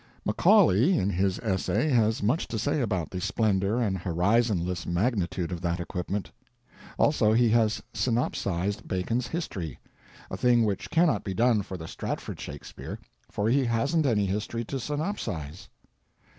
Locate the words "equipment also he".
5.79-7.49